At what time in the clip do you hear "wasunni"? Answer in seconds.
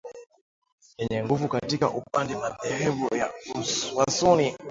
3.95-4.55